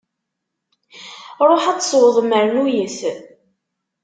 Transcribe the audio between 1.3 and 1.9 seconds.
Ṛuḥ ad